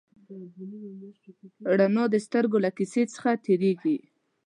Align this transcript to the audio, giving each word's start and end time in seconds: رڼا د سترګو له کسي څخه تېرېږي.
رڼا 1.79 2.03
د 2.13 2.15
سترګو 2.25 2.57
له 2.65 2.69
کسي 2.77 3.03
څخه 3.13 3.29
تېرېږي. 3.45 3.97